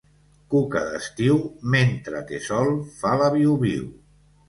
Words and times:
Cuca 0.53 0.81
d'estiu, 0.87 1.37
mentre 1.77 2.25
té 2.33 2.43
sol, 2.49 2.75
fa 3.01 3.17
la 3.25 3.33
viu-viu. 3.41 3.91